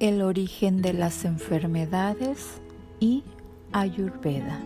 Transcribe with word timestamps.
El 0.00 0.22
origen 0.22 0.80
de 0.80 0.92
las 0.92 1.24
enfermedades 1.24 2.60
y 3.00 3.24
Ayurveda. 3.72 4.60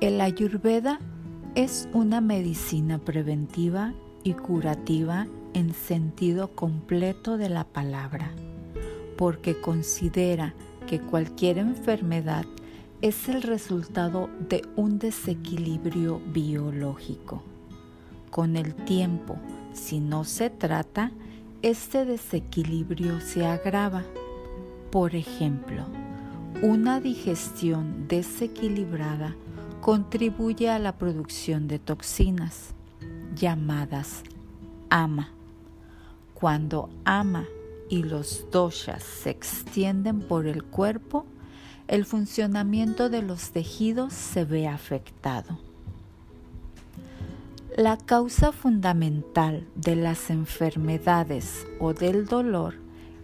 El 0.00 0.20
Ayurveda 0.20 1.00
es 1.56 1.88
una 1.92 2.20
medicina 2.20 2.98
preventiva 2.98 3.94
y 4.22 4.34
curativa 4.34 5.26
en 5.54 5.74
sentido 5.74 6.54
completo 6.54 7.36
de 7.36 7.48
la 7.48 7.64
palabra, 7.64 8.30
porque 9.16 9.60
considera 9.60 10.54
que 10.86 11.00
cualquier 11.00 11.58
enfermedad 11.58 12.44
es 13.02 13.28
el 13.28 13.42
resultado 13.42 14.30
de 14.48 14.62
un 14.76 15.00
desequilibrio 15.00 16.20
biológico. 16.32 17.42
Con 18.30 18.56
el 18.56 18.72
tiempo, 18.76 19.36
si 19.72 19.98
no 19.98 20.22
se 20.22 20.48
trata, 20.48 21.10
este 21.62 22.04
desequilibrio 22.04 23.20
se 23.20 23.46
agrava. 23.46 24.02
Por 24.90 25.14
ejemplo, 25.14 25.84
una 26.62 27.00
digestión 27.00 28.08
desequilibrada 28.08 29.36
contribuye 29.80 30.70
a 30.70 30.78
la 30.78 30.96
producción 30.96 31.68
de 31.68 31.78
toxinas 31.78 32.74
llamadas 33.34 34.22
ama. 34.88 35.30
Cuando 36.34 36.88
ama 37.04 37.46
y 37.88 38.02
los 38.02 38.46
doshas 38.50 39.02
se 39.02 39.30
extienden 39.30 40.20
por 40.20 40.46
el 40.46 40.64
cuerpo, 40.64 41.26
el 41.88 42.04
funcionamiento 42.04 43.10
de 43.10 43.22
los 43.22 43.50
tejidos 43.50 44.12
se 44.12 44.44
ve 44.44 44.66
afectado. 44.66 45.58
La 47.80 47.96
causa 47.96 48.52
fundamental 48.52 49.66
de 49.74 49.96
las 49.96 50.28
enfermedades 50.28 51.66
o 51.80 51.94
del 51.94 52.26
dolor 52.26 52.74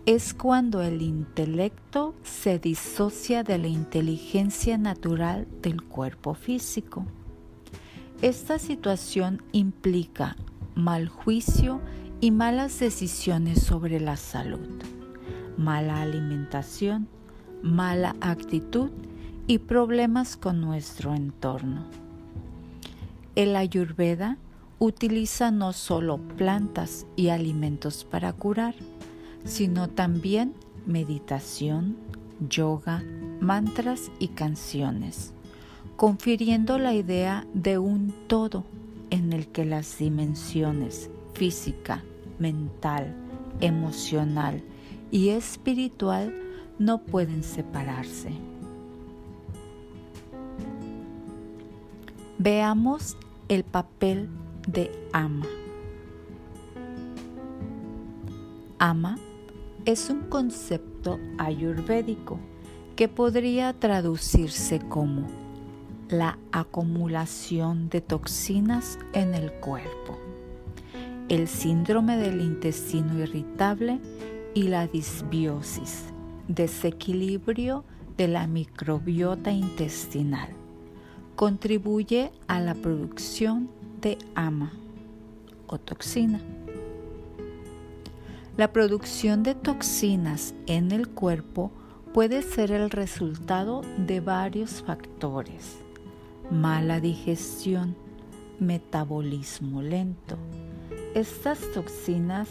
es 0.06 0.32
cuando 0.32 0.80
el 0.80 1.02
intelecto 1.02 2.14
se 2.22 2.58
disocia 2.58 3.42
de 3.42 3.58
la 3.58 3.66
inteligencia 3.66 4.78
natural 4.78 5.46
del 5.60 5.82
cuerpo 5.82 6.32
físico. 6.32 7.04
Esta 8.22 8.58
situación 8.58 9.42
implica 9.52 10.36
mal 10.74 11.10
juicio 11.10 11.82
y 12.22 12.30
malas 12.30 12.80
decisiones 12.80 13.62
sobre 13.62 14.00
la 14.00 14.16
salud, 14.16 14.82
mala 15.58 16.00
alimentación, 16.00 17.08
mala 17.62 18.16
actitud 18.22 18.90
y 19.46 19.58
problemas 19.58 20.34
con 20.38 20.62
nuestro 20.62 21.14
entorno. 21.14 21.84
El 23.34 23.54
ayurveda 23.54 24.38
utiliza 24.78 25.50
no 25.50 25.72
solo 25.72 26.18
plantas 26.18 27.06
y 27.16 27.28
alimentos 27.28 28.04
para 28.04 28.32
curar, 28.32 28.74
sino 29.44 29.88
también 29.88 30.54
meditación, 30.86 31.96
yoga, 32.48 33.02
mantras 33.40 34.10
y 34.18 34.28
canciones, 34.28 35.32
confiriendo 35.96 36.78
la 36.78 36.94
idea 36.94 37.46
de 37.54 37.78
un 37.78 38.14
todo 38.26 38.64
en 39.10 39.32
el 39.32 39.48
que 39.48 39.64
las 39.64 39.98
dimensiones 39.98 41.10
física, 41.32 42.02
mental, 42.38 43.14
emocional 43.60 44.62
y 45.10 45.30
espiritual 45.30 46.34
no 46.78 47.02
pueden 47.02 47.42
separarse. 47.42 48.30
Veamos 52.38 53.16
el 53.48 53.64
papel 53.64 54.28
de 54.66 54.90
ama. 55.12 55.46
Ama 58.78 59.16
es 59.84 60.10
un 60.10 60.22
concepto 60.22 61.18
ayurvédico 61.38 62.38
que 62.96 63.08
podría 63.08 63.72
traducirse 63.72 64.80
como 64.80 65.26
la 66.08 66.38
acumulación 66.52 67.88
de 67.88 68.00
toxinas 68.00 68.98
en 69.12 69.34
el 69.34 69.52
cuerpo, 69.52 70.18
el 71.28 71.48
síndrome 71.48 72.16
del 72.16 72.40
intestino 72.40 73.18
irritable 73.18 74.00
y 74.54 74.64
la 74.64 74.86
disbiosis, 74.86 76.04
desequilibrio 76.48 77.84
de 78.16 78.28
la 78.28 78.46
microbiota 78.46 79.50
intestinal. 79.50 80.48
Contribuye 81.34 82.32
a 82.46 82.60
la 82.60 82.74
producción 82.74 83.68
ama 84.34 84.72
o 85.66 85.78
toxina. 85.78 86.40
La 88.56 88.72
producción 88.72 89.42
de 89.42 89.54
toxinas 89.54 90.54
en 90.66 90.92
el 90.92 91.08
cuerpo 91.08 91.70
puede 92.14 92.42
ser 92.42 92.70
el 92.70 92.90
resultado 92.90 93.82
de 93.98 94.20
varios 94.20 94.82
factores. 94.82 95.78
Mala 96.50 97.00
digestión, 97.00 97.96
metabolismo 98.60 99.82
lento. 99.82 100.36
Estas 101.14 101.58
toxinas 101.72 102.48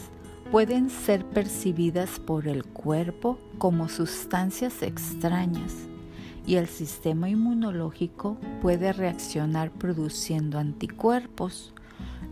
pueden 0.51 0.89
ser 0.89 1.25
percibidas 1.25 2.19
por 2.19 2.47
el 2.47 2.65
cuerpo 2.65 3.39
como 3.57 3.89
sustancias 3.89 4.83
extrañas 4.83 5.87
y 6.47 6.55
el 6.55 6.67
sistema 6.67 7.29
inmunológico 7.29 8.37
puede 8.61 8.93
reaccionar 8.93 9.71
produciendo 9.71 10.59
anticuerpos, 10.59 11.73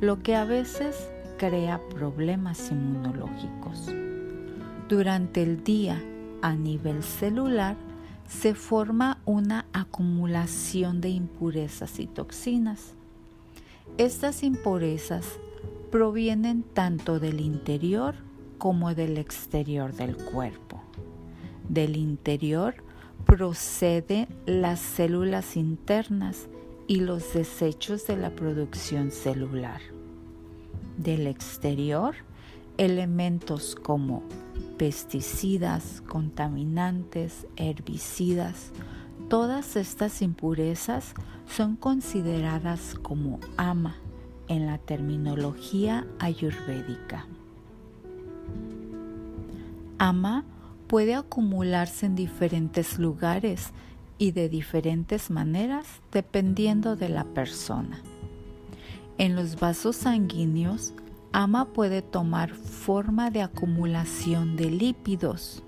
lo 0.01 0.21
que 0.21 0.35
a 0.35 0.45
veces 0.45 1.09
crea 1.37 1.79
problemas 1.89 2.71
inmunológicos. 2.71 3.91
Durante 4.87 5.41
el 5.41 5.63
día, 5.63 6.01
a 6.41 6.53
nivel 6.53 7.03
celular, 7.03 7.75
se 8.27 8.53
forma 8.53 9.19
una 9.25 9.65
acumulación 9.73 11.01
de 11.01 11.09
impurezas 11.09 11.99
y 11.99 12.07
toxinas. 12.07 12.93
Estas 13.97 14.43
impurezas 14.43 15.25
provienen 15.91 16.63
tanto 16.63 17.19
del 17.19 17.39
interior 17.39 18.15
como 18.57 18.93
del 18.95 19.17
exterior 19.17 19.93
del 19.93 20.15
cuerpo. 20.15 20.81
Del 21.69 21.95
interior 21.95 22.75
procede 23.25 24.27
las 24.45 24.79
células 24.79 25.55
internas 25.55 26.47
y 26.87 26.97
los 26.97 27.33
desechos 27.33 28.05
de 28.07 28.17
la 28.17 28.31
producción 28.35 29.11
celular. 29.11 29.81
Del 30.97 31.27
exterior, 31.27 32.15
elementos 32.77 33.75
como 33.75 34.23
pesticidas, 34.77 36.01
contaminantes, 36.07 37.47
herbicidas, 37.55 38.71
todas 39.29 39.75
estas 39.75 40.21
impurezas 40.21 41.13
son 41.47 41.75
consideradas 41.75 42.95
como 43.01 43.39
ama 43.57 43.95
en 44.47 44.65
la 44.65 44.77
terminología 44.77 46.05
ayurvédica. 46.19 47.25
Ama 49.97 50.43
puede 50.93 51.15
acumularse 51.15 52.05
en 52.05 52.15
diferentes 52.15 52.99
lugares 52.99 53.71
y 54.19 54.29
de 54.29 54.47
diferentes 54.47 55.31
maneras 55.31 55.87
dependiendo 56.11 56.95
de 56.95 57.09
la 57.09 57.23
persona. 57.23 57.99
En 59.17 59.35
los 59.35 59.59
vasos 59.59 59.95
sanguíneos, 59.95 60.93
ama 61.31 61.73
puede 61.73 62.03
tomar 62.03 62.51
forma 62.53 63.31
de 63.31 63.41
acumulación 63.41 64.55
de 64.55 64.69
lípidos 64.69 65.63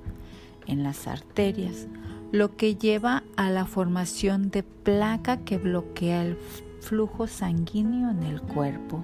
en 0.68 0.84
las 0.84 1.08
arterias, 1.08 1.88
lo 2.32 2.56
que 2.56 2.76
lleva 2.76 3.24
a 3.36 3.50
la 3.50 3.66
formación 3.66 4.52
de 4.52 4.62
placa 4.62 5.38
que 5.38 5.58
bloquea 5.58 6.22
el 6.24 6.38
flujo 6.82 7.26
sanguíneo 7.26 8.12
en 8.12 8.22
el 8.22 8.44
cuerpo. 8.44 9.04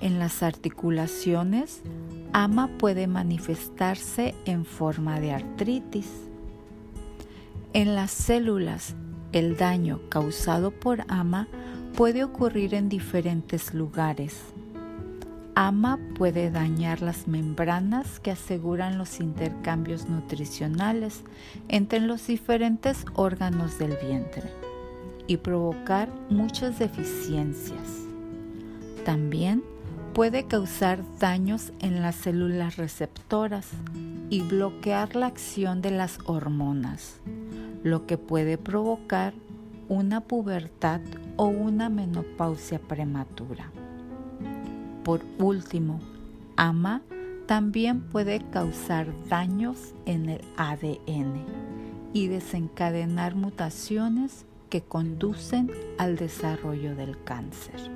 En 0.00 0.18
las 0.18 0.42
articulaciones, 0.42 1.82
ama 2.34 2.68
puede 2.78 3.06
manifestarse 3.06 4.34
en 4.44 4.64
forma 4.64 5.20
de 5.20 5.32
artritis. 5.32 6.10
En 7.72 7.94
las 7.94 8.10
células, 8.10 8.96
el 9.32 9.56
daño 9.56 10.00
causado 10.08 10.72
por 10.72 11.04
ama 11.06 11.46
puede 11.96 12.24
ocurrir 12.24 12.74
en 12.74 12.88
diferentes 12.88 13.72
lugares. 13.72 14.36
AMA 15.54 16.00
puede 16.16 16.50
dañar 16.50 17.02
las 17.02 17.28
membranas 17.28 18.18
que 18.18 18.32
aseguran 18.32 18.98
los 18.98 19.20
intercambios 19.20 20.08
nutricionales 20.08 21.22
entre 21.68 22.00
los 22.00 22.26
diferentes 22.26 23.04
órganos 23.14 23.78
del 23.78 23.96
vientre 24.04 24.50
y 25.28 25.36
provocar 25.36 26.08
muchas 26.30 26.80
deficiencias. 26.80 28.02
También 29.04 29.62
puede 30.14 30.44
causar 30.44 31.00
daños 31.18 31.72
en 31.80 32.00
las 32.00 32.14
células 32.14 32.76
receptoras 32.76 33.68
y 34.30 34.42
bloquear 34.42 35.16
la 35.16 35.26
acción 35.26 35.82
de 35.82 35.90
las 35.90 36.18
hormonas, 36.26 37.20
lo 37.82 38.06
que 38.06 38.16
puede 38.16 38.56
provocar 38.56 39.34
una 39.88 40.20
pubertad 40.20 41.00
o 41.34 41.46
una 41.46 41.88
menopausia 41.88 42.78
prematura. 42.78 43.72
Por 45.02 45.20
último, 45.38 45.98
AMA 46.56 47.02
también 47.46 48.02
puede 48.02 48.40
causar 48.50 49.08
daños 49.28 49.94
en 50.06 50.28
el 50.28 50.40
ADN 50.56 51.44
y 52.12 52.28
desencadenar 52.28 53.34
mutaciones 53.34 54.46
que 54.70 54.80
conducen 54.80 55.72
al 55.98 56.14
desarrollo 56.14 56.94
del 56.94 57.20
cáncer. 57.24 57.90